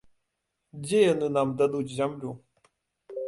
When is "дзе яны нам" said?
0.85-1.53